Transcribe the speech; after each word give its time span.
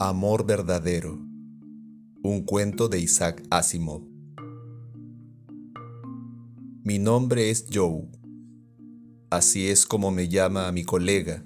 Amor 0.00 0.46
verdadero. 0.46 1.18
Un 2.22 2.44
cuento 2.46 2.88
de 2.88 3.00
Isaac 3.00 3.42
Asimov. 3.50 4.02
Mi 6.84 7.00
nombre 7.00 7.50
es 7.50 7.66
Joe. 7.68 8.08
Así 9.28 9.66
es 9.66 9.86
como 9.86 10.12
me 10.12 10.28
llama 10.28 10.70
mi 10.70 10.84
colega, 10.84 11.42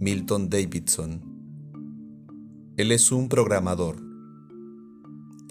Milton 0.00 0.48
Davidson. 0.48 1.20
Él 2.78 2.90
es 2.90 3.12
un 3.12 3.28
programador 3.28 3.96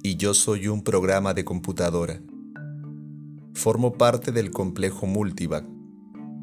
y 0.02 0.16
yo 0.16 0.34
soy 0.34 0.70
un 0.70 0.84
programa 0.84 1.36
de 1.36 1.46
computadora. 1.46 2.24
Formo 3.54 3.94
parte 4.00 4.32
del 4.32 4.50
complejo 4.50 5.06
Multivac 5.06 5.68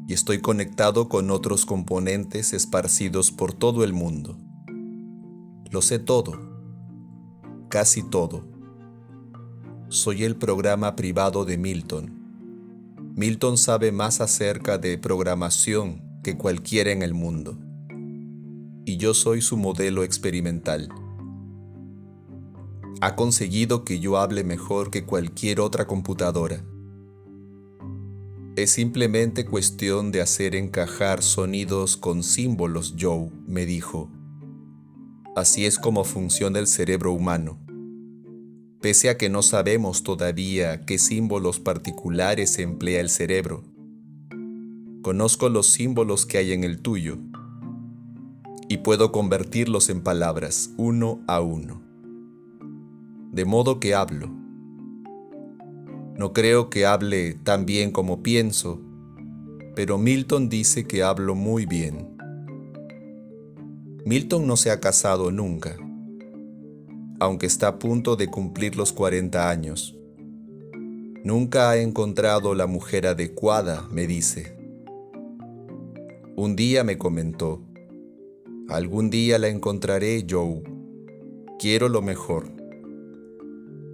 y 0.07 0.13
estoy 0.13 0.39
conectado 0.39 1.09
con 1.09 1.29
otros 1.29 1.65
componentes 1.65 2.53
esparcidos 2.53 3.33
por 3.33 3.51
todo 3.51 3.83
el 3.83 3.91
mundo. 3.91 4.37
Lo 5.71 5.81
sé 5.81 5.99
todo, 5.99 6.33
casi 7.69 8.03
todo. 8.03 8.43
Soy 9.87 10.25
el 10.25 10.35
programa 10.35 10.97
privado 10.97 11.45
de 11.45 11.57
Milton. 11.57 12.11
Milton 13.15 13.57
sabe 13.57 13.93
más 13.93 14.19
acerca 14.19 14.77
de 14.77 14.97
programación 14.97 16.01
que 16.25 16.37
cualquiera 16.37 16.91
en 16.91 17.03
el 17.03 17.13
mundo. 17.13 17.57
Y 18.83 18.97
yo 18.97 19.13
soy 19.13 19.39
su 19.39 19.55
modelo 19.55 20.03
experimental. 20.03 20.89
Ha 22.99 23.15
conseguido 23.15 23.85
que 23.85 24.01
yo 24.01 24.17
hable 24.17 24.43
mejor 24.43 24.91
que 24.91 25.05
cualquier 25.05 25.61
otra 25.61 25.87
computadora. 25.87 26.65
Es 28.57 28.71
simplemente 28.71 29.45
cuestión 29.45 30.11
de 30.11 30.19
hacer 30.19 30.53
encajar 30.53 31.23
sonidos 31.23 31.95
con 31.95 32.23
símbolos, 32.23 32.95
Joe, 32.99 33.31
me 33.47 33.65
dijo. 33.65 34.09
Así 35.35 35.65
es 35.65 35.79
como 35.79 36.03
funciona 36.03 36.59
el 36.59 36.67
cerebro 36.67 37.13
humano. 37.13 37.57
Pese 38.81 39.09
a 39.09 39.17
que 39.17 39.29
no 39.29 39.41
sabemos 39.41 40.03
todavía 40.03 40.85
qué 40.85 40.97
símbolos 40.97 41.59
particulares 41.59 42.59
emplea 42.59 42.99
el 42.99 43.09
cerebro, 43.09 43.63
conozco 45.01 45.49
los 45.49 45.67
símbolos 45.67 46.25
que 46.25 46.37
hay 46.37 46.51
en 46.51 46.63
el 46.63 46.81
tuyo 46.81 47.17
y 48.67 48.77
puedo 48.77 49.11
convertirlos 49.11 49.89
en 49.89 50.01
palabras 50.01 50.71
uno 50.77 51.21
a 51.27 51.41
uno. 51.41 51.81
De 53.31 53.45
modo 53.45 53.79
que 53.79 53.95
hablo. 53.95 54.29
No 56.17 56.33
creo 56.33 56.69
que 56.69 56.85
hable 56.85 57.35
tan 57.35 57.65
bien 57.65 57.91
como 57.91 58.21
pienso, 58.21 58.81
pero 59.75 59.97
Milton 59.97 60.49
dice 60.49 60.85
que 60.85 61.03
hablo 61.03 61.35
muy 61.35 61.65
bien. 61.65 62.17
Milton 64.03 64.47
no 64.47 64.57
se 64.57 64.71
ha 64.71 64.79
casado 64.79 65.29
nunca, 65.29 65.77
aunque 67.19 67.45
está 67.45 67.67
a 67.67 67.79
punto 67.79 68.15
de 68.15 68.27
cumplir 68.27 68.75
los 68.75 68.93
40 68.93 69.47
años. 69.47 69.95
Nunca 71.23 71.69
ha 71.69 71.77
encontrado 71.77 72.55
la 72.55 72.65
mujer 72.65 73.05
adecuada, 73.05 73.87
me 73.91 74.07
dice. 74.07 74.57
Un 76.35 76.55
día 76.55 76.83
me 76.83 76.97
comentó, 76.97 77.61
algún 78.69 79.11
día 79.11 79.37
la 79.37 79.49
encontraré, 79.49 80.25
Joe. 80.27 80.63
Quiero 81.59 81.87
lo 81.87 82.01
mejor. 82.01 82.51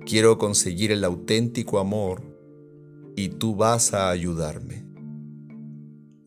Quiero 0.05 0.37
conseguir 0.37 0.93
el 0.93 1.03
auténtico 1.03 1.79
amor 1.79 2.21
y 3.17 3.27
tú 3.27 3.57
vas 3.57 3.93
a 3.93 4.09
ayudarme. 4.09 4.86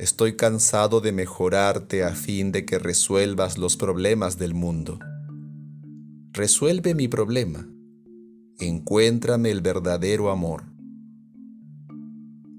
Estoy 0.00 0.34
cansado 0.34 1.02
de 1.02 1.12
mejorarte 1.12 2.04
a 2.04 2.14
fin 2.14 2.52
de 2.52 2.64
que 2.64 2.78
resuelvas 2.78 3.58
los 3.58 3.76
problemas 3.76 4.38
del 4.38 4.54
mundo. 4.54 4.98
Resuelve 6.32 6.94
mi 6.94 7.06
problema. 7.06 7.68
Encuéntrame 8.58 9.50
el 9.50 9.60
verdadero 9.60 10.30
amor. 10.30 10.64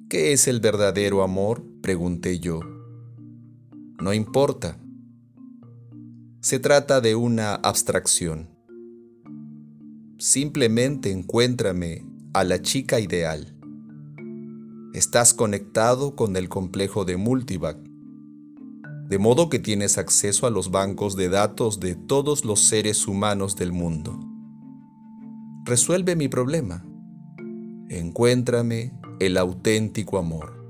¿Qué 0.07 0.33
es 0.33 0.47
el 0.47 0.59
verdadero 0.59 1.23
amor? 1.23 1.65
pregunté 1.81 2.37
yo. 2.37 2.59
No 3.99 4.13
importa. 4.13 4.77
Se 6.41 6.59
trata 6.59 7.01
de 7.01 7.15
una 7.15 7.55
abstracción. 7.55 8.49
Simplemente 10.19 11.09
encuéntrame 11.09 12.05
a 12.33 12.43
la 12.43 12.61
chica 12.61 12.99
ideal. 12.99 13.60
Estás 14.93 15.33
conectado 15.33 16.17
con 16.17 16.35
el 16.35 16.49
complejo 16.49 17.05
de 17.05 17.15
Multivac, 17.15 17.77
de 19.07 19.17
modo 19.19 19.47
que 19.47 19.57
tienes 19.57 19.97
acceso 19.97 20.47
a 20.47 20.49
los 20.49 20.69
bancos 20.69 21.15
de 21.15 21.29
datos 21.29 21.79
de 21.79 21.95
todos 21.95 22.43
los 22.43 22.59
seres 22.59 23.07
humanos 23.07 23.55
del 23.55 23.71
mundo. 23.71 24.19
Resuelve 25.63 26.17
mi 26.17 26.27
problema. 26.27 26.85
Encuéntrame 27.87 28.93
el 29.21 29.37
auténtico 29.37 30.17
amor. 30.17 30.65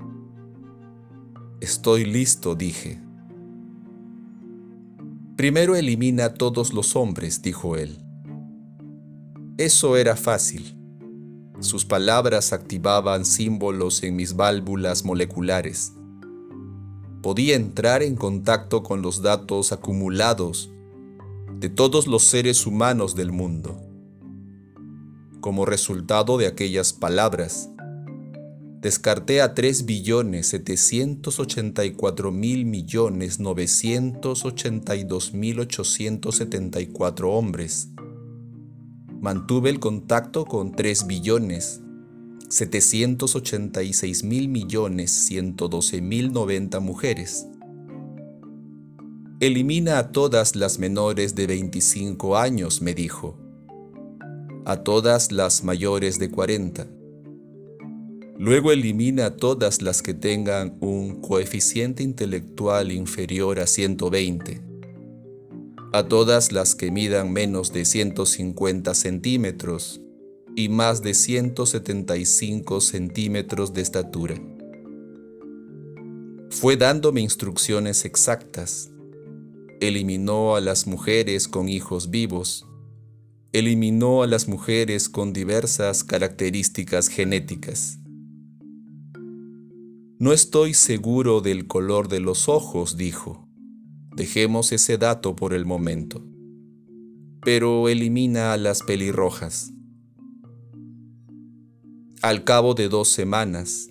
Estoy 1.60 2.04
listo, 2.04 2.54
dije. 2.54 3.00
Primero 5.34 5.74
elimina 5.74 6.26
a 6.26 6.34
todos 6.34 6.72
los 6.72 6.94
hombres, 6.94 7.42
dijo 7.42 7.76
él. 7.76 7.98
Eso 9.58 9.96
era 9.96 10.14
fácil. 10.14 10.81
Sus 11.62 11.84
palabras 11.84 12.52
activaban 12.52 13.24
símbolos 13.24 14.02
en 14.02 14.16
mis 14.16 14.34
válvulas 14.34 15.04
moleculares. 15.04 15.92
Podía 17.22 17.54
entrar 17.54 18.02
en 18.02 18.16
contacto 18.16 18.82
con 18.82 19.00
los 19.00 19.22
datos 19.22 19.70
acumulados 19.70 20.72
de 21.60 21.68
todos 21.68 22.08
los 22.08 22.24
seres 22.24 22.66
humanos 22.66 23.14
del 23.14 23.30
mundo. 23.30 23.80
Como 25.40 25.64
resultado 25.64 26.36
de 26.36 26.48
aquellas 26.48 26.92
palabras, 26.92 27.70
descarté 28.80 29.40
a 29.40 29.54
3 29.54 29.86
billones 29.86 30.48
784 30.48 32.32
mil 32.32 32.66
millones 32.66 33.38
982 33.38 35.32
mil 35.32 35.60
874 35.60 37.30
hombres 37.30 37.91
mantuve 39.22 39.70
el 39.70 39.78
contacto 39.78 40.44
con 40.44 40.72
3 40.72 41.06
billones 41.06 41.80
786 42.48 44.24
mil 44.24 44.48
millones 44.48 45.12
112 45.12 46.00
mil 46.00 46.32
90 46.32 46.80
mujeres. 46.80 47.46
Elimina 49.38 49.98
a 49.98 50.10
todas 50.10 50.56
las 50.56 50.80
menores 50.80 51.36
de 51.36 51.46
25 51.46 52.36
años, 52.36 52.82
me 52.82 52.94
dijo. 52.94 53.38
A 54.64 54.82
todas 54.82 55.30
las 55.30 55.62
mayores 55.62 56.18
de 56.18 56.28
40. 56.28 56.88
Luego 58.38 58.72
elimina 58.72 59.26
a 59.26 59.36
todas 59.36 59.82
las 59.82 60.02
que 60.02 60.14
tengan 60.14 60.76
un 60.80 61.20
coeficiente 61.20 62.02
intelectual 62.02 62.90
inferior 62.90 63.60
a 63.60 63.68
120 63.68 64.71
a 65.92 66.08
todas 66.08 66.52
las 66.52 66.74
que 66.74 66.90
midan 66.90 67.32
menos 67.32 67.72
de 67.72 67.84
150 67.84 68.94
centímetros 68.94 70.00
y 70.56 70.70
más 70.70 71.02
de 71.02 71.12
175 71.12 72.80
centímetros 72.80 73.74
de 73.74 73.82
estatura. 73.82 74.34
Fue 76.50 76.76
dándome 76.76 77.20
instrucciones 77.20 78.04
exactas. 78.04 78.90
Eliminó 79.80 80.56
a 80.56 80.60
las 80.60 80.86
mujeres 80.86 81.46
con 81.48 81.68
hijos 81.68 82.10
vivos. 82.10 82.66
Eliminó 83.52 84.22
a 84.22 84.26
las 84.26 84.48
mujeres 84.48 85.10
con 85.10 85.32
diversas 85.32 86.04
características 86.04 87.08
genéticas. 87.08 87.98
No 90.18 90.32
estoy 90.32 90.72
seguro 90.72 91.40
del 91.40 91.66
color 91.66 92.08
de 92.08 92.20
los 92.20 92.48
ojos, 92.48 92.96
dijo. 92.96 93.51
Dejemos 94.14 94.72
ese 94.72 94.98
dato 94.98 95.34
por 95.34 95.54
el 95.54 95.64
momento. 95.64 96.22
Pero 97.42 97.88
elimina 97.88 98.52
a 98.52 98.56
las 98.56 98.82
pelirrojas. 98.82 99.72
Al 102.20 102.44
cabo 102.44 102.74
de 102.74 102.88
dos 102.88 103.08
semanas, 103.08 103.88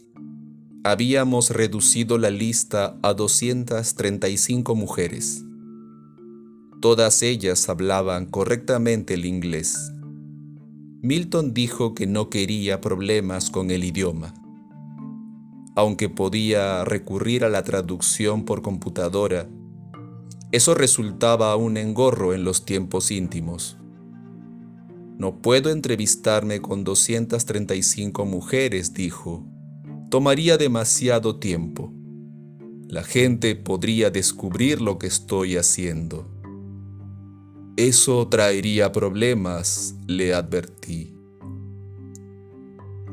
habíamos 0.83 1.50
reducido 1.50 2.18
la 2.18 2.29
lista 2.29 2.97
a 3.01 3.13
235 3.13 4.75
mujeres. 4.75 5.44
Todas 6.81 7.23
ellas 7.23 7.68
hablaban 7.68 8.25
correctamente 8.25 9.15
el 9.15 9.25
inglés. 9.25 9.91
Milton 11.01 11.53
dijo 11.53 11.94
que 11.94 12.07
no 12.07 12.29
quería 12.29 12.79
problemas 12.79 13.50
con 13.50 13.69
el 13.69 13.83
idioma. 13.83 14.33
Aunque 15.75 16.09
podía 16.09 16.85
recurrir 16.85 17.44
a 17.44 17.50
la 17.50 17.63
traducción 17.63 18.45
por 18.45 18.62
computadora, 18.62 19.50
eso 20.51 20.74
resultaba 20.74 21.56
un 21.56 21.77
engorro 21.77 22.33
en 22.33 22.44
los 22.44 22.65
tiempos 22.65 23.12
íntimos. 23.12 23.77
No 25.18 25.42
puedo 25.42 25.69
entrevistarme 25.69 26.62
con 26.62 26.83
235 26.83 28.25
mujeres, 28.25 28.94
dijo. 28.94 29.45
Tomaría 30.09 30.57
demasiado 30.57 31.38
tiempo. 31.38 31.94
La 32.88 33.03
gente 33.03 33.56
podría 33.56 34.09
descubrir 34.09 34.81
lo 34.81 35.00
que 35.00 35.07
estoy 35.07 35.56
haciendo. 35.56 36.27
Eso 37.77 38.27
traería 38.27 38.92
problemas, 38.92 39.95
le 40.07 40.33
advertí. 40.33 41.15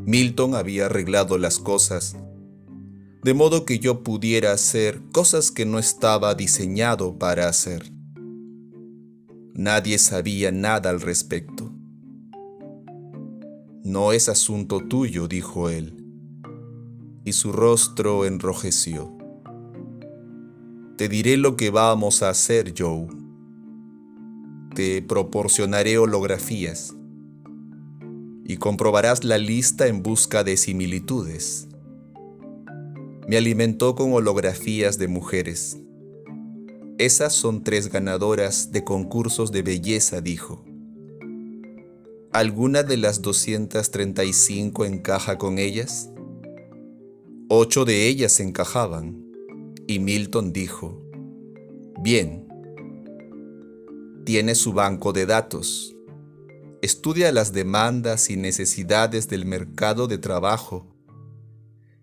Milton 0.05 0.55
había 0.55 0.87
arreglado 0.87 1.39
las 1.39 1.59
cosas, 1.59 2.17
de 3.29 3.35
modo 3.35 3.67
que 3.67 3.79
yo 3.79 4.03
pudiera 4.03 4.53
hacer 4.53 5.03
cosas 5.13 5.51
que 5.51 5.67
no 5.67 5.79
estaba 5.79 6.35
diseñado 6.35 7.19
para 7.19 7.47
hacer. 7.47 7.93
Nadie 9.53 9.99
sabía 9.99 10.51
nada 10.51 10.89
al 10.89 11.03
respecto. 11.03 11.71
No 13.85 14.15
es 14.15 14.31
asunto 14.31 14.81
tuyo, 14.81 15.29
dijo 15.29 15.69
él, 15.69 16.03
y 17.27 17.35
su 17.35 17.53
rostro 17.53 18.25
enrojeció. 18.25 19.15
Te 20.97 21.11
diré 21.11 21.37
lo 21.37 21.55
que 21.55 21.69
vamos 21.69 22.23
a 22.23 22.31
hacer, 22.31 22.73
Joe. 22.75 23.09
Te 24.75 25.03
proporcionaré 25.03 25.99
holografías 25.99 26.95
y 28.47 28.57
comprobarás 28.57 29.23
la 29.23 29.37
lista 29.37 29.87
en 29.87 30.03
busca 30.03 30.45
de 30.45 30.57
similitudes. 30.57 31.68
Me 33.29 33.37
alimentó 33.37 33.95
con 33.95 34.15
holografías 34.15 34.97
de 34.97 35.07
mujeres. 35.07 35.77
Esas 36.97 37.35
son 37.35 37.63
tres 37.63 37.93
ganadoras 37.93 38.73
de 38.73 38.85
concursos 38.85 39.53
de 39.53 39.61
belleza, 39.61 40.23
dijo. 40.23 40.65
¿Alguna 42.33 42.83
de 42.85 42.97
las 42.97 43.21
235 43.21 44.87
encaja 44.87 45.37
con 45.37 45.59
ellas? 45.59 46.11
Ocho 47.51 47.85
de 47.85 48.07
ellas 48.09 48.41
encajaban 48.41 49.23
y 49.87 49.99
Milton 49.99 50.55
dijo, 50.55 51.03
bien, 52.01 52.49
tiene 54.25 54.55
su 54.55 54.73
banco 54.73 55.13
de 55.13 55.27
datos, 55.27 55.95
estudia 56.81 57.31
las 57.33 57.53
demandas 57.53 58.31
y 58.31 58.39
necesidades 58.39 59.29
del 59.29 59.45
mercado 59.45 60.07
de 60.07 60.17
trabajo 60.17 60.98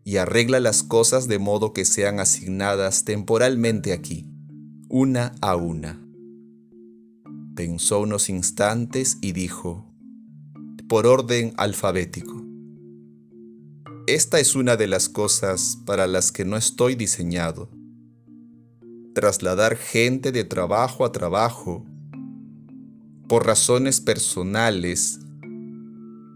y 0.07 0.17
arregla 0.17 0.59
las 0.59 0.83
cosas 0.83 1.27
de 1.27 1.39
modo 1.39 1.73
que 1.73 1.83
sean 1.83 2.19
asignadas 2.19 3.05
temporalmente 3.05 3.91
aquí, 3.91 4.29
una 4.87 5.33
a 5.41 5.55
una. 5.55 5.99
Pensó 7.55 8.01
unos 8.01 8.29
instantes 8.29 9.17
y 9.21 9.31
dijo, 9.31 9.91
por 10.87 11.07
orden 11.07 11.53
alfabético. 11.57 12.45
Esta 14.05 14.39
es 14.39 14.55
una 14.55 14.77
de 14.77 14.85
las 14.85 15.09
cosas 15.09 15.79
para 15.87 16.05
las 16.05 16.31
que 16.31 16.45
no 16.45 16.55
estoy 16.55 16.93
diseñado. 16.93 17.71
Trasladar 19.15 19.75
gente 19.75 20.31
de 20.31 20.43
trabajo 20.43 21.03
a 21.03 21.11
trabajo 21.11 21.83
por 23.27 23.47
razones 23.47 24.01
personales 24.01 25.19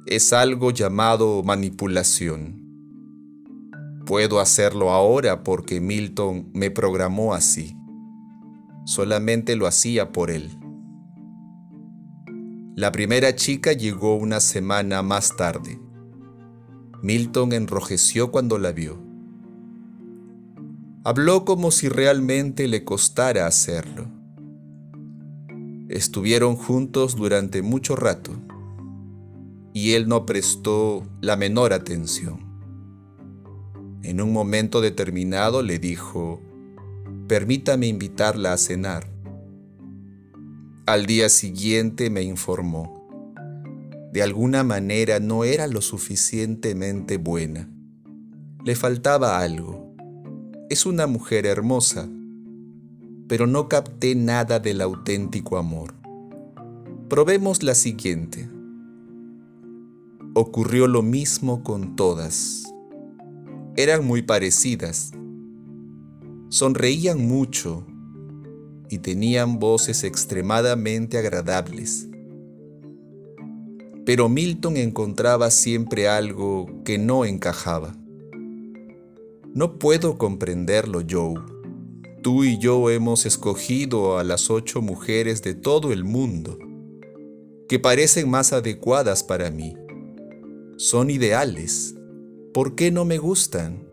es 0.07 0.33
algo 0.33 0.71
llamado 0.71 1.44
manipulación. 1.44 2.69
Puedo 4.10 4.40
hacerlo 4.40 4.90
ahora 4.90 5.44
porque 5.44 5.80
Milton 5.80 6.50
me 6.56 6.72
programó 6.72 7.36
así. 7.36 7.78
Solamente 8.84 9.56
lo 9.56 9.68
hacía 9.68 10.12
por 10.12 10.32
él. 10.32 10.50
La 12.76 12.92
primera 12.92 13.36
chica 13.36 13.72
llegó 13.72 14.16
una 14.16 14.40
semana 14.40 15.04
más 15.04 15.38
tarde. 15.38 15.80
Milton 17.04 17.54
enrojeció 17.54 18.32
cuando 18.32 18.58
la 18.58 18.72
vio. 18.72 19.00
Habló 21.04 21.46
como 21.46 21.70
si 21.70 21.88
realmente 21.88 22.68
le 22.68 22.84
costara 22.84 23.46
hacerlo. 23.46 24.08
Estuvieron 25.88 26.56
juntos 26.56 27.16
durante 27.16 27.62
mucho 27.62 27.96
rato 27.96 28.32
y 29.72 29.92
él 29.92 30.08
no 30.08 30.26
prestó 30.26 31.04
la 31.22 31.36
menor 31.36 31.74
atención. 31.74 32.49
En 34.04 34.22
un 34.22 34.31
momento 34.34 34.81
determinado 34.81 35.62
le 35.62 35.80
dijo, 35.80 36.42
permítame 37.28 37.88
invitarla 37.88 38.54
a 38.54 38.57
cenar. 38.57 39.07
Al 40.86 41.06
día 41.06 41.30
siguiente 41.30 42.10
me 42.10 42.24
informó 42.24 43.00
de 44.12 44.24
alguna 44.24 44.63
manera 44.63 45.19
no 45.19 45.44
era 45.44 45.68
lo 45.68 45.81
suficientemente 45.81 47.18
buena. 47.18 47.69
Le 48.66 48.75
faltaba 48.75 49.40
algo. 49.40 49.94
Es 50.69 50.86
una 50.86 51.06
mujer 51.06 51.45
hermosa, 51.45 52.10
pero 53.28 53.45
no 53.45 53.69
capté 53.69 54.16
nada 54.16 54.60
del 54.60 54.81
auténtico 54.81 55.57
amor. 55.57 55.94
Probemos 57.07 57.62
la 57.62 57.75
siguiente. 57.75 58.50
Ocurrió 60.34 60.88
lo 60.88 61.04
mismo 61.04 61.63
con 61.63 61.95
todas. 61.95 62.69
Eran 63.80 64.06
muy 64.06 64.22
parecidas. 64.22 65.12
Sonreían 66.50 67.28
mucho 67.28 67.86
y 68.90 69.00
tenían 69.00 69.60
voces 69.60 70.04
extremadamente 70.04 71.18
agradables 71.18 72.10
pero 74.10 74.28
Milton 74.28 74.76
encontraba 74.78 75.52
siempre 75.52 76.08
algo 76.08 76.81
que 76.84 76.98
no 76.98 77.26
encajaba. 77.26 77.96
No 79.54 79.78
puedo 79.78 80.18
comprenderlo, 80.18 81.04
Joe. 81.08 81.36
Tú 82.24 82.44
y 82.44 82.58
yo 82.58 82.90
hemos 82.90 83.28
escogido 83.28 84.18
a 84.18 84.24
las 84.24 84.50
ocho 84.50 84.81
mujeres 84.81 85.44
de 85.44 85.54
todo 85.54 85.94
el 85.94 86.06
mundo, 86.06 86.58
que 87.68 87.78
parecen 87.78 88.31
más 88.31 88.52
adecuadas 88.52 89.24
para 89.24 89.52
mí. 89.52 89.76
Son 90.78 91.12
ideales. 91.12 91.94
¿Por 92.60 92.76
qué 92.76 92.92
no 92.92 93.06
me 93.06 93.18
gustan? 93.18 93.88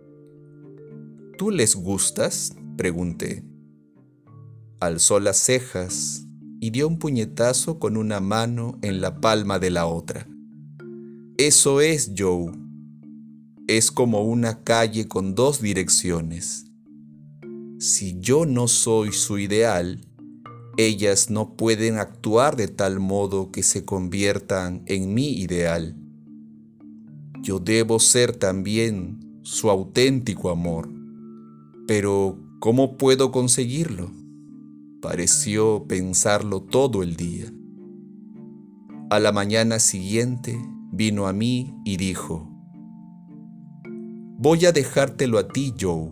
¿Tú 1.39 1.53
les 1.53 1.77
gustas? 1.77 2.57
pregunté. 2.77 3.45
Alzó 4.81 5.21
las 5.21 5.37
cejas 5.37 6.27
y 6.59 6.71
dio 6.71 6.89
un 6.89 6.99
puñetazo 6.99 7.79
con 7.79 7.97
una 7.97 8.19
mano 8.19 8.77
en 8.83 9.01
la 9.01 9.21
palma 9.21 9.61
de 9.61 9.71
la 9.71 9.87
otra. 9.87 10.27
Eso 11.39 11.81
es 11.81 12.11
Joe. 12.19 12.51
Es 13.69 13.93
como 13.93 14.25
una 14.25 14.65
calle 14.65 15.07
con 15.07 15.37
dos 15.37 15.61
direcciones. 15.61 16.67
Si 17.79 18.19
yo 18.19 18.47
no 18.47 18.67
soy 18.67 19.13
su 19.13 19.39
ideal, 19.39 20.01
ellas 20.77 21.31
no 21.31 21.55
pueden 21.55 21.99
actuar 21.99 22.57
de 22.57 22.67
tal 22.67 22.99
modo 22.99 23.53
que 23.53 23.63
se 23.63 23.85
conviertan 23.85 24.83
en 24.87 25.15
mi 25.15 25.35
ideal. 25.35 25.95
Yo 27.47 27.61
debo 27.61 28.01
ser 28.01 28.35
también 28.35 29.39
su 29.43 29.71
auténtico 29.71 30.51
amor. 30.51 30.91
Pero, 31.87 32.41
¿cómo 32.59 32.97
puedo 32.97 33.31
conseguirlo? 33.31 34.11
Pareció 35.01 35.85
pensarlo 35.87 36.61
todo 36.61 37.05
el 37.05 37.15
día. 37.15 37.53
A 39.11 39.21
la 39.21 39.31
mañana 39.31 39.79
siguiente 39.79 40.59
vino 40.91 41.29
a 41.29 41.33
mí 41.33 41.73
y 41.85 41.99
dijo, 41.99 42.51
Voy 44.39 44.67
a 44.67 44.73
dejártelo 44.73 45.39
a 45.39 45.47
ti, 45.47 45.73
Joe, 45.81 46.11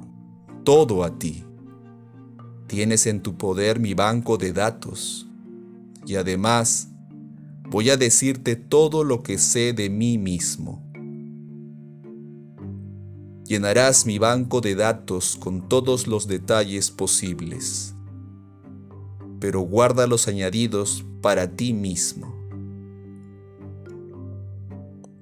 todo 0.62 1.02
a 1.02 1.18
ti. 1.18 1.42
Tienes 2.68 3.08
en 3.08 3.20
tu 3.24 3.36
poder 3.36 3.80
mi 3.80 3.94
banco 3.94 4.38
de 4.38 4.52
datos 4.52 5.28
y 6.06 6.14
además 6.14 6.92
voy 7.68 7.90
a 7.90 7.96
decirte 7.96 8.54
todo 8.54 9.02
lo 9.02 9.24
que 9.24 9.36
sé 9.36 9.72
de 9.72 9.90
mí 9.90 10.16
mismo. 10.16 10.83
Llenarás 13.44 14.06
mi 14.06 14.18
banco 14.18 14.60
de 14.60 14.74
datos 14.74 15.36
con 15.36 15.68
todos 15.68 16.06
los 16.06 16.26
detalles 16.26 16.90
posibles 16.90 17.94
pero 19.44 19.60
guarda 19.60 20.06
los 20.06 20.26
añadidos 20.26 21.04
para 21.20 21.54
ti 21.54 21.74
mismo. 21.74 22.34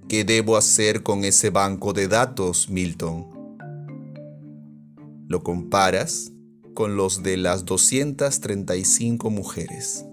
¿Qué 0.09 0.23
debo 0.23 0.57
hacer 0.57 1.02
con 1.02 1.25
ese 1.25 1.50
banco 1.50 1.93
de 1.93 2.07
datos, 2.07 2.71
Milton? 2.71 3.26
Lo 5.26 5.43
comparas 5.43 6.31
con 6.73 6.95
los 6.95 7.25
de 7.25 7.37
las 7.37 7.64
235 7.64 9.29
mujeres. 9.29 10.07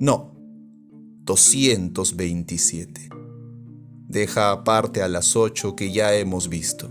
No, 0.00 0.34
227. 1.22 3.08
Deja 4.08 4.50
aparte 4.50 5.00
a 5.00 5.06
las 5.06 5.36
8 5.36 5.76
que 5.76 5.92
ya 5.92 6.12
hemos 6.16 6.48
visto. 6.48 6.90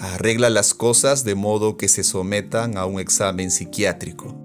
Arregla 0.00 0.50
las 0.50 0.74
cosas 0.74 1.24
de 1.24 1.34
modo 1.34 1.76
que 1.76 1.88
se 1.88 2.02
sometan 2.02 2.76
a 2.76 2.86
un 2.86 2.98
examen 2.98 3.50
psiquiátrico. 3.50 4.36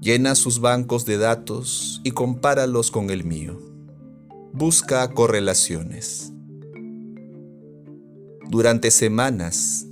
Llena 0.00 0.34
sus 0.34 0.60
bancos 0.60 1.04
de 1.04 1.18
datos 1.18 2.00
y 2.02 2.12
compáralos 2.12 2.90
con 2.90 3.10
el 3.10 3.24
mío. 3.24 3.58
Busca 4.52 5.08
correlaciones. 5.12 6.32
Durante 8.48 8.90
semanas, 8.90 9.86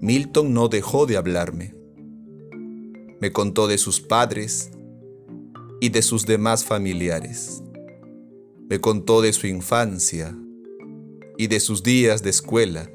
Milton 0.00 0.52
no 0.54 0.68
dejó 0.68 1.06
de 1.06 1.16
hablarme. 1.16 1.74
Me 3.20 3.32
contó 3.32 3.66
de 3.66 3.78
sus 3.78 4.00
padres 4.00 4.70
y 5.80 5.88
de 5.88 6.02
sus 6.02 6.26
demás 6.26 6.64
familiares. 6.64 7.62
Me 8.68 8.80
contó 8.80 9.22
de 9.22 9.32
su 9.32 9.46
infancia 9.46 10.36
y 11.36 11.46
de 11.46 11.60
sus 11.60 11.82
días 11.82 12.22
de 12.22 12.30
escuela 12.30 12.90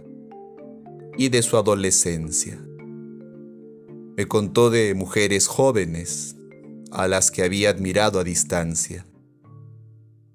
y 1.17 1.29
de 1.29 1.41
su 1.41 1.57
adolescencia. 1.57 2.59
Me 4.17 4.27
contó 4.27 4.69
de 4.69 4.93
mujeres 4.93 5.47
jóvenes 5.47 6.35
a 6.91 7.07
las 7.07 7.31
que 7.31 7.43
había 7.43 7.69
admirado 7.69 8.19
a 8.19 8.23
distancia. 8.23 9.05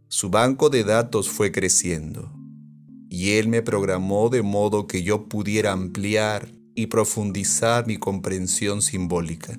Su 0.08 0.30
banco 0.30 0.70
de 0.70 0.84
datos 0.84 1.28
fue 1.28 1.52
creciendo 1.52 2.32
y 3.08 3.32
él 3.32 3.48
me 3.48 3.62
programó 3.62 4.28
de 4.28 4.42
modo 4.42 4.86
que 4.86 5.02
yo 5.02 5.28
pudiera 5.28 5.72
ampliar 5.72 6.48
y 6.74 6.86
profundizar 6.86 7.86
mi 7.86 7.96
comprensión 7.96 8.82
simbólica. 8.82 9.58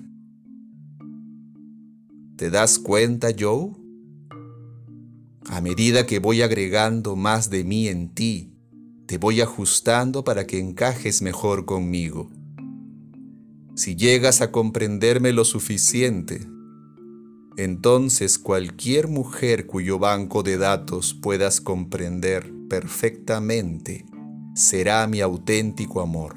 ¿Te 2.36 2.50
das 2.50 2.80
cuenta, 2.80 3.30
Joe? 3.38 3.72
A 5.50 5.62
medida 5.62 6.06
que 6.06 6.20
voy 6.20 6.42
agregando 6.42 7.16
más 7.16 7.50
de 7.50 7.64
mí 7.64 7.88
en 7.88 8.14
ti, 8.14 8.54
te 9.10 9.18
voy 9.18 9.42
ajustando 9.42 10.24
para 10.24 10.46
que 10.46 10.60
encajes 10.60 11.24
mejor 11.24 11.66
conmigo. 11.66 12.30
Si 13.74 13.96
llegas 13.96 14.42
a 14.42 14.51
comprenderme 14.51 15.34
lo 15.34 15.46
suficiente, 15.46 16.48
entonces 17.58 18.38
cualquier 18.38 19.08
mujer 19.08 19.66
cuyo 19.66 19.98
banco 19.98 20.44
de 20.44 20.60
datos 20.60 21.16
puedas 21.16 21.60
comprender 21.60 22.54
perfectamente 22.70 24.06
será 24.54 25.08
mi 25.08 25.22
auténtico 25.22 26.01
amor. 26.01 26.36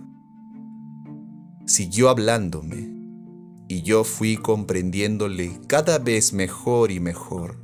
Siguió 1.66 2.08
hablándome 2.08 2.90
y 3.68 3.82
yo 3.82 4.02
fui 4.02 4.38
comprendiéndole 4.38 5.60
cada 5.66 5.98
vez 5.98 6.32
mejor 6.32 6.90
y 6.90 7.00
mejor. 7.00 7.58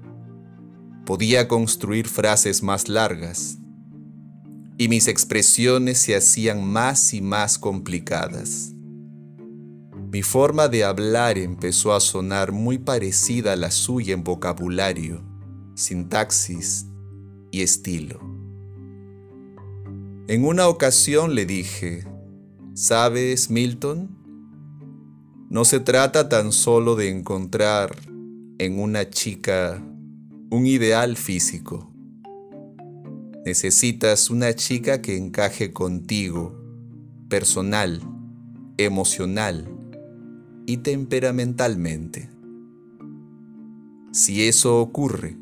Podía 1.07 1.49
construir 1.49 2.09
frases 2.09 2.63
más 2.63 2.91
largas 2.91 3.58
y 4.79 4.89
mis 4.89 5.09
expresiones 5.09 5.99
se 5.99 6.15
hacían 6.15 6.65
más 6.65 7.13
y 7.13 7.21
más 7.21 7.59
complicadas. 7.59 8.73
Mi 10.13 10.23
forma 10.23 10.69
de 10.69 10.85
hablar 10.85 11.37
empezó 11.37 11.93
a 11.93 12.01
sonar 12.01 12.53
muy 12.53 12.79
parecida 12.79 13.53
a 13.53 13.57
la 13.57 13.73
suya 13.73 14.15
en 14.15 14.23
vocabulario, 14.23 15.21
sintaxis 15.75 16.87
y 17.51 17.63
estilo. 17.63 18.21
En 20.29 20.45
una 20.45 20.69
ocasión 20.69 21.35
le 21.35 21.45
dije, 21.45 22.07
¿sabes, 22.73 23.51
Milton? 23.51 24.17
No 25.51 25.65
se 25.65 25.81
trata 25.81 26.29
tan 26.29 26.53
solo 26.53 26.95
de 26.95 27.09
encontrar 27.09 27.97
en 28.59 28.79
una 28.79 29.11
chica 29.11 29.83
un 30.51 30.67
ideal 30.67 31.17
físico. 31.17 31.88
Necesitas 33.45 34.31
una 34.31 34.55
chica 34.55 35.01
que 35.01 35.17
encaje 35.17 35.73
contigo, 35.73 36.61
personal, 37.29 38.03
emocional 38.77 39.69
y 40.67 40.79
temperamentalmente. 40.79 42.29
Si 44.13 44.47
eso 44.47 44.81
ocurre, 44.81 45.37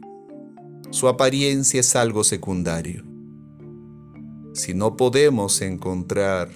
su 0.90 1.08
apariencia 1.08 1.80
es 1.80 1.96
algo 1.96 2.22
secundario. 2.22 3.02
Si 4.52 4.74
no 4.74 4.96
podemos 4.96 5.60
encontrar 5.62 6.48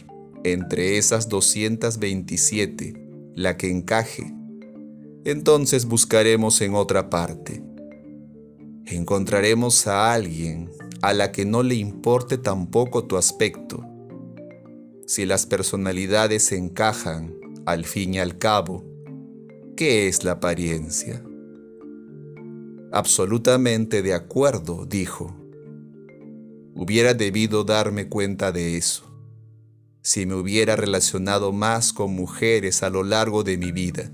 entre 0.45 0.99
esas 0.99 1.29
227 1.29 3.33
la 3.35 3.57
que 3.57 3.71
encaje, 3.71 4.35
entonces 5.25 5.87
buscaremos 5.87 6.61
en 6.61 6.75
otra 6.75 7.11
parte 7.11 7.63
encontraremos 8.97 9.87
a 9.87 10.13
alguien 10.13 10.71
a 11.03 11.13
la 11.13 11.33
que 11.33 11.45
no 11.45 11.63
le 11.63 11.75
importe 11.75 12.39
tampoco 12.39 13.05
tu 13.05 13.17
aspecto. 13.17 13.85
Si 15.07 15.27
las 15.27 15.47
personalidades 15.47 16.53
encajan, 16.53 17.35
al 17.67 17.85
fin 17.85 18.15
y 18.15 18.19
al 18.19 18.39
cabo, 18.39 18.85
¿qué 19.77 20.09
es 20.09 20.25
la 20.25 20.33
apariencia? 20.33 21.25
Absolutamente 22.93 24.03
de 24.03 24.15
acuerdo, 24.15 24.87
dijo. 24.87 25.37
Hubiera 26.75 27.15
debido 27.15 27.65
darme 27.65 28.09
cuenta 28.09 28.53
de 28.53 28.77
eso, 28.77 29.05
si 30.03 30.27
me 30.27 30.35
hubiera 30.35 30.77
relacionado 30.77 31.53
más 31.53 31.93
con 31.93 32.15
mujeres 32.15 32.83
a 32.83 32.91
lo 32.91 33.03
largo 33.03 33.43
de 33.43 33.59
mi 33.59 33.73
vida 33.73 34.13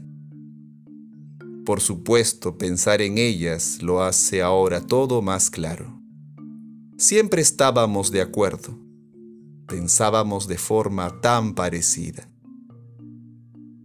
por 1.66 1.80
supuesto, 1.80 2.56
pensar 2.56 3.02
en 3.02 3.18
ellas 3.18 3.82
lo 3.82 4.00
hace 4.00 4.40
ahora 4.40 4.80
todo 4.80 5.20
más 5.20 5.50
claro. 5.50 5.95
Siempre 6.98 7.42
estábamos 7.42 8.10
de 8.10 8.22
acuerdo. 8.22 8.78
Pensábamos 9.68 10.48
de 10.48 10.56
forma 10.56 11.20
tan 11.20 11.54
parecida. 11.54 12.26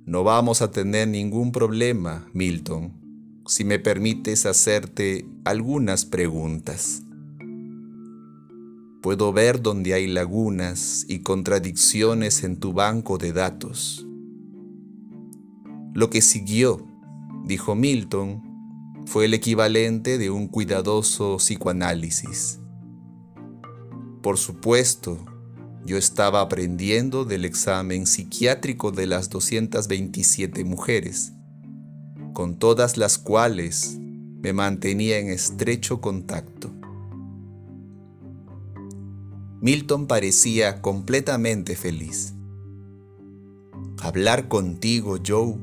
No 0.05 0.23
vamos 0.23 0.61
a 0.61 0.71
tener 0.71 1.09
ningún 1.09 1.51
problema, 1.51 2.25
Milton, 2.33 2.93
si 3.45 3.65
me 3.65 3.79
permites 3.79 4.45
hacerte 4.45 5.25
algunas 5.43 6.05
preguntas. 6.05 7.03
Puedo 9.01 9.33
ver 9.33 9.61
donde 9.61 9.93
hay 9.93 10.07
lagunas 10.07 11.05
y 11.09 11.19
contradicciones 11.19 12.45
en 12.45 12.61
tu 12.61 12.71
banco 12.71 13.17
de 13.17 13.33
datos. 13.33 14.07
Lo 15.93 16.09
que 16.09 16.21
siguió 16.21 16.87
dijo 17.43 17.75
Milton, 17.75 18.41
fue 19.05 19.25
el 19.25 19.33
equivalente 19.33 20.17
de 20.17 20.29
un 20.29 20.47
cuidadoso 20.47 21.37
psicoanálisis. 21.37 22.61
Por 24.21 24.37
supuesto, 24.37 25.17
yo 25.83 25.97
estaba 25.97 26.41
aprendiendo 26.41 27.25
del 27.25 27.43
examen 27.43 28.05
psiquiátrico 28.05 28.91
de 28.91 29.07
las 29.07 29.29
227 29.29 30.63
mujeres, 30.63 31.33
con 32.33 32.59
todas 32.59 32.97
las 32.97 33.17
cuales 33.17 33.97
me 34.41 34.53
mantenía 34.53 35.17
en 35.17 35.29
estrecho 35.29 36.01
contacto. 36.01 36.71
Milton 39.59 40.07
parecía 40.07 40.81
completamente 40.81 41.75
feliz. 41.75 42.33
Hablar 44.01 44.47
contigo, 44.47 45.17
Joe, 45.25 45.55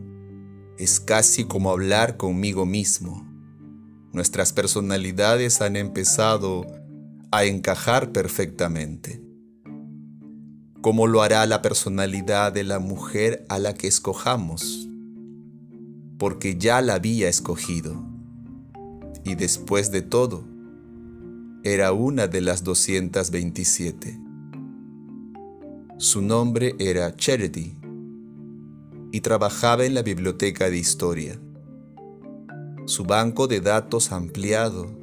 es 0.78 1.00
casi 1.00 1.44
como 1.44 1.70
hablar 1.70 2.16
conmigo 2.16 2.66
mismo. 2.66 3.26
Nuestras 4.12 4.52
personalidades 4.52 5.60
han 5.60 5.74
empezado 5.74 6.77
a 7.30 7.44
encajar 7.44 8.12
perfectamente. 8.12 9.22
¿Cómo 10.80 11.06
lo 11.06 11.22
hará 11.22 11.44
la 11.44 11.60
personalidad 11.60 12.52
de 12.52 12.64
la 12.64 12.78
mujer 12.78 13.44
a 13.48 13.58
la 13.58 13.74
que 13.74 13.86
escojamos? 13.86 14.88
Porque 16.18 16.56
ya 16.56 16.80
la 16.80 16.94
había 16.94 17.28
escogido. 17.28 18.02
Y 19.24 19.34
después 19.34 19.90
de 19.90 20.02
todo, 20.02 20.44
era 21.64 21.92
una 21.92 22.28
de 22.28 22.40
las 22.40 22.64
227. 22.64 24.18
Su 25.98 26.22
nombre 26.22 26.76
era 26.78 27.14
Charity 27.14 27.76
y 29.12 29.20
trabajaba 29.20 29.84
en 29.84 29.94
la 29.94 30.02
biblioteca 30.02 30.70
de 30.70 30.78
historia. 30.78 31.40
Su 32.86 33.04
banco 33.04 33.48
de 33.48 33.60
datos 33.60 34.12
ampliado 34.12 34.97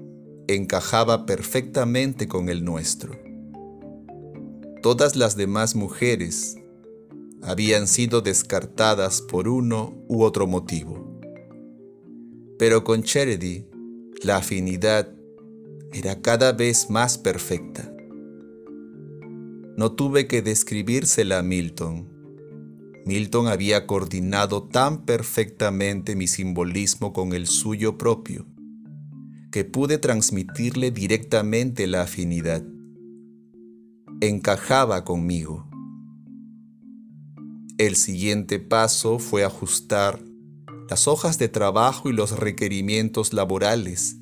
encajaba 0.47 1.25
perfectamente 1.25 2.27
con 2.27 2.49
el 2.49 2.63
nuestro. 2.63 3.19
Todas 4.81 5.15
las 5.15 5.35
demás 5.35 5.75
mujeres 5.75 6.57
habían 7.41 7.87
sido 7.87 8.21
descartadas 8.21 9.21
por 9.21 9.47
uno 9.47 9.93
u 10.07 10.23
otro 10.23 10.47
motivo. 10.47 11.19
Pero 12.57 12.83
con 12.83 13.03
Charity 13.03 13.65
la 14.23 14.37
afinidad 14.37 15.13
era 15.91 16.21
cada 16.21 16.51
vez 16.51 16.89
más 16.89 17.17
perfecta. 17.17 17.91
No 19.77 19.91
tuve 19.91 20.27
que 20.27 20.41
describírsela 20.41 21.39
a 21.39 21.43
Milton 21.43 22.15
Milton 23.05 23.47
había 23.47 23.85
coordinado 23.85 24.63
tan 24.63 25.05
perfectamente 25.05 26.15
mi 26.15 26.25
simbolismo 26.25 27.13
con 27.13 27.33
el 27.33 27.45
suyo 27.45 27.99
propio, 27.99 28.47
que 29.55 29.63
pude 29.63 29.97
transmitirle 29.97 30.91
directamente 30.91 31.87
la 31.87 32.01
afinidad. 32.01 32.61
Encajaba 34.19 35.05
conmigo. 35.05 35.65
El 37.77 37.95
siguiente 37.95 38.59
paso 38.59 39.17
fue 39.17 39.45
ajustar 39.45 40.19
las 40.89 41.07
hojas 41.07 41.39
de 41.39 41.47
trabajo 41.47 42.09
y 42.09 42.11
los 42.11 42.37
requerimientos 42.37 43.31
laborales, 43.31 44.17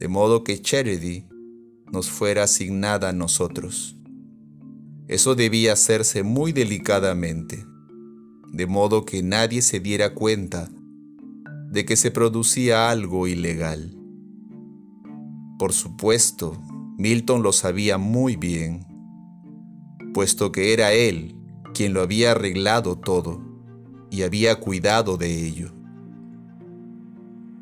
de 0.00 0.08
modo 0.08 0.42
que 0.42 0.60
Charity 0.60 1.28
nos 1.92 2.10
fuera 2.10 2.42
asignada 2.42 3.10
a 3.10 3.12
nosotros. 3.12 3.94
Eso 5.06 5.36
debía 5.36 5.74
hacerse 5.74 6.24
muy 6.24 6.50
delicadamente, 6.50 7.64
de 8.52 8.66
modo 8.66 9.04
que 9.04 9.22
nadie 9.22 9.62
se 9.62 9.78
diera 9.78 10.14
cuenta 10.14 10.68
de 11.70 11.84
que 11.84 11.94
se 11.94 12.10
producía 12.10 12.90
algo 12.90 13.28
ilegal. 13.28 13.98
Por 15.60 15.74
supuesto, 15.74 16.56
Milton 16.96 17.42
lo 17.42 17.52
sabía 17.52 17.98
muy 17.98 18.36
bien, 18.36 18.86
puesto 20.14 20.52
que 20.52 20.72
era 20.72 20.94
él 20.94 21.36
quien 21.74 21.92
lo 21.92 22.00
había 22.00 22.30
arreglado 22.30 22.96
todo 22.96 23.42
y 24.10 24.22
había 24.22 24.58
cuidado 24.58 25.18
de 25.18 25.46
ello. 25.46 25.70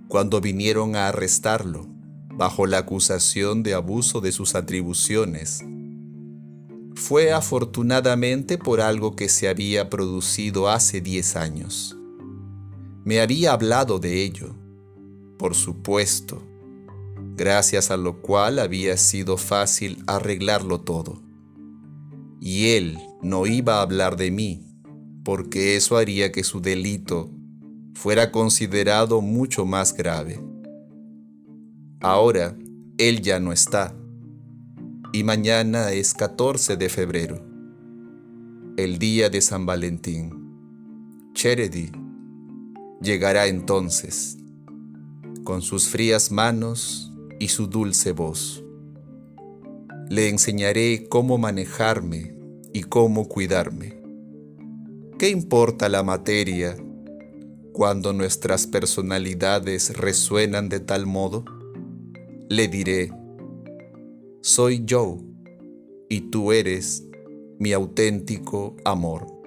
Cuando 0.07 0.41
vinieron 0.41 0.95
a 0.95 1.09
arrestarlo, 1.09 1.89
bajo 2.37 2.69
la 2.69 2.79
acusación 2.79 3.65
de 3.65 3.75
abuso 3.75 4.21
de 4.21 4.31
sus 4.31 4.55
atribuciones, 4.55 5.65
fue 6.95 7.33
afortunadamente 7.33 8.59
por 8.59 8.81
algo 8.81 9.17
que 9.17 9.29
se 9.29 9.49
había 9.49 9.91
producido 9.91 10.69
hace 10.69 11.01
diez 11.01 11.35
años. 11.35 11.99
Me 13.05 13.21
había 13.21 13.55
hablado 13.55 13.99
de 13.99 14.23
ello, 14.23 14.55
por 15.37 15.57
supuesto, 15.57 16.48
gracias 17.39 17.91
a 17.91 17.97
lo 17.97 18.21
cual 18.21 18.59
había 18.59 18.99
sido 18.99 19.39
fácil 19.39 20.03
arreglarlo 20.07 20.83
todo. 20.83 21.23
Y 22.41 22.71
él 22.71 22.99
no 23.23 23.47
iba 23.47 23.79
a 23.79 23.83
hablar 23.83 24.17
de 24.17 24.31
mí, 24.31 24.67
porque 25.25 25.77
eso 25.77 25.97
haría 25.97 26.31
que 26.33 26.45
su 26.45 26.61
delito 26.61 27.31
fuera 27.95 28.31
considerado 28.31 29.23
mucho 29.23 29.65
más 29.65 29.95
grave. 29.95 30.41
Ahora, 32.01 32.57
él 32.99 33.23
ya 33.23 33.41
no 33.41 33.53
está 33.53 33.95
y 35.13 35.25
mañana 35.25 35.93
es 35.93 36.13
14 36.15 36.77
de 36.77 36.89
febrero, 36.89 37.41
el 38.77 38.99
día 38.99 39.31
de 39.31 39.41
San 39.41 39.65
Valentín. 39.65 41.33
Cheredy 41.33 41.91
llegará 43.01 43.47
entonces, 43.47 44.39
con 45.45 45.63
sus 45.63 45.89
frías 45.89 46.31
manos 46.31 47.08
y 47.39 47.49
su 47.49 47.67
dulce 47.67 48.13
voz. 48.13 48.65
Le 50.09 50.29
enseñaré 50.29 51.07
cómo 51.09 51.39
manejarme 51.39 52.37
y 52.73 52.83
cómo 52.83 53.29
cuidarme. 53.29 54.01
¿Qué 55.19 55.29
importa 55.29 55.89
la 55.89 56.03
materia 56.03 56.77
cuando 57.73 58.13
nuestras 58.13 58.67
personalidades 58.67 59.97
resuenan 59.97 60.69
de 60.69 60.81
tal 60.81 61.07
modo? 61.07 61.45
Le 62.49 62.69
diré, 62.69 63.13
soy 64.41 64.83
yo 64.85 65.19
y 66.09 66.31
tú 66.31 66.53
eres 66.53 67.05
mi 67.59 67.73
auténtico 67.73 68.77
amor. 68.85 69.38